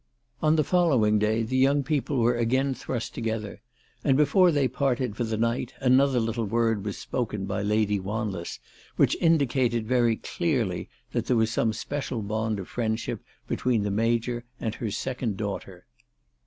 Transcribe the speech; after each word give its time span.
On 0.41 0.55
the 0.55 0.63
following 0.63 1.19
day 1.19 1.43
the 1.43 1.57
young 1.57 1.83
people 1.83 2.17
were 2.17 2.33
again 2.35 2.73
thrust 2.73 3.13
together, 3.13 3.61
and 4.03 4.17
before 4.17 4.51
they 4.51 4.67
parted 4.67 5.15
for 5.15 5.23
the 5.25 5.37
night 5.37 5.75
another 5.79 6.19
little 6.19 6.45
word 6.47 6.83
was 6.83 6.97
spoken 6.97 7.45
by 7.45 7.61
Lady 7.61 7.99
Wanless 7.99 8.57
which 8.95 9.15
indicated 9.21 9.85
very 9.85 10.15
clearly 10.15 10.89
th&t 11.13 11.27
there 11.27 11.37
was 11.37 11.51
some 11.51 11.71
special 11.71 12.23
bond 12.23 12.57
of 12.57 12.67
friendship 12.67 13.23
between 13.47 13.83
the 13.83 13.91
Major 13.91 14.43
and 14.59 14.73
her 14.73 14.89
second 14.89 15.37
daughter. 15.37 15.85